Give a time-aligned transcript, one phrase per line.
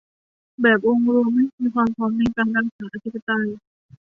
[0.61, 3.47] แบบองค์รวมให้มีความพร้อมในการรักษาอธิปไตย